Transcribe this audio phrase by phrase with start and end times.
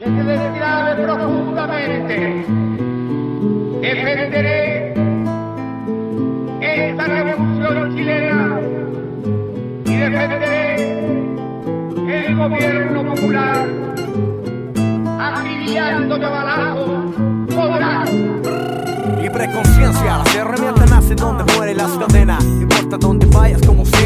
[0.00, 2.46] que se desgrabe profundamente.
[3.82, 4.94] Defenderé
[6.60, 8.60] esta revolución chilena
[9.84, 10.74] y defenderé
[12.08, 13.66] el gobierno popular,
[15.18, 17.04] acribillando de balazo
[17.54, 18.04] podrá.
[19.20, 22.42] Libre conciencia, las herramientas nacen donde mueren las cadenas.
[22.44, 23.99] Importa dónde vayas, como sea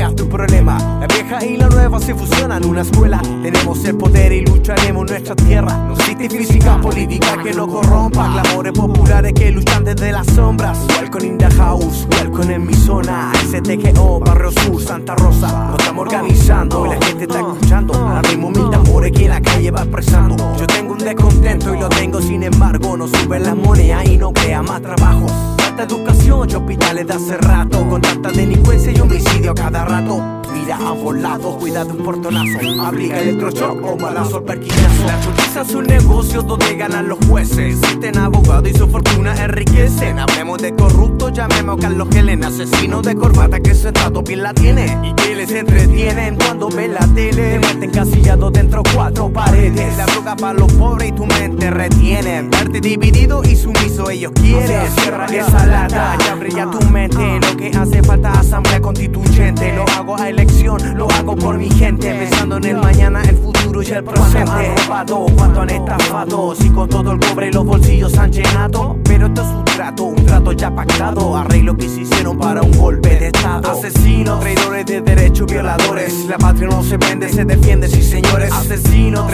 [1.43, 3.21] y la nueva se fusionan en una escuela.
[3.43, 5.77] Tenemos el poder y lucharemos nuestra tierra.
[5.77, 8.43] No existe física política que no corrompa.
[8.43, 10.79] Clamores populares que luchan desde las sombras.
[11.01, 13.33] Welcome in the house, welcome en mi zona.
[13.49, 15.71] STGO, Barrio Sur, Santa Rosa.
[15.71, 18.09] Nos estamos organizando y la gente está escuchando.
[18.09, 20.57] Al ritmo mil tambores que la calle va expresando.
[20.59, 24.33] Yo tengo un descontento y lo tengo, sin embargo, no suben las monedas y no
[24.33, 25.27] crea más trabajo.
[25.59, 27.89] Falta educación y hospitales de hace rato.
[27.89, 30.44] Con tanta delincuencia y homicidio a cada rato.
[30.55, 32.83] Mira a volado, cuida de un portonazo.
[32.87, 35.05] Aplica electroshock o balazo al perquinazo.
[35.07, 37.77] La justicia es un negocio donde ganan los jueces.
[37.77, 40.19] Existen abogados y su fortuna enriquecen.
[40.19, 44.97] Hablemos de corruptos, llamemos a Carlos Helen, asesino de corbata que sentado bien la tiene.
[45.03, 47.59] Y que les entretienen cuando ven la tele.
[47.59, 49.99] Te meten casillado dentro cuatro paredes.
[50.37, 52.51] Para los pobres y tu mente retienen.
[52.51, 54.89] Verte dividido y sumiso ellos quieren.
[54.97, 57.41] Cierra esa lata, ya brilla tu mente.
[57.41, 59.75] Lo que hace falta asamblea constituyente.
[59.75, 62.15] Lo hago a elección, lo hago por mi gente.
[62.15, 64.51] Pensando en el mañana, el futuro y el presente.
[64.51, 66.55] Han robado, cuánto han estafado.
[66.55, 68.97] Si con todo el cobre los bolsillos han llenado.
[69.05, 71.37] Pero esto es un trato, un trato ya pactado.
[71.37, 73.71] Arreglo que se hicieron para un golpe de estado.
[73.71, 76.27] Asesinos, traidores de derechos, violadores.
[76.29, 78.53] La patria no se vende, se defiende, sí señores.
[78.53, 79.31] Asesinos,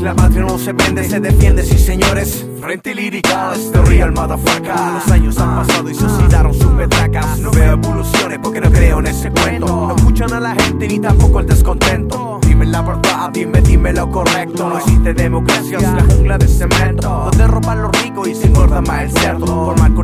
[0.00, 2.46] La patria no se vende, se defiende, sí señores.
[2.60, 4.74] Frente lírica, the real motherfucker.
[4.94, 7.38] Los años han pasado y se oxidaron sus metracas.
[7.38, 9.66] No veo evoluciones porque no creo en ese cuento.
[9.66, 12.40] No escuchan a la gente ni tampoco el descontento.
[12.46, 14.70] Dime la verdad, dime, dime lo correcto.
[14.70, 17.08] No existe democracia, es la jungla de cemento.
[17.30, 19.61] Donde roban los ricos y se engorda más el cerdo.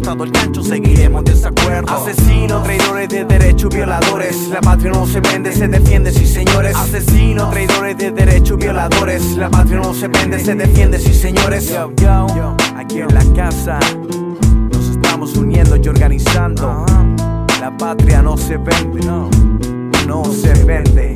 [0.09, 1.93] Cortado el gancho, seguiremos desacuerdo.
[1.93, 4.49] Asesinos, traidores de derechos, violadores.
[4.49, 6.75] La patria no se vende, se defiende, sí señores.
[6.75, 9.37] Asesinos, traidores de derechos, violadores.
[9.37, 11.69] La patria no se vende, se defiende, sí señores.
[11.69, 13.79] Yo, yo, aquí en la casa.
[14.73, 16.87] Nos estamos uniendo y organizando.
[17.61, 19.29] La patria no se vende, no,
[20.07, 21.13] no se vende.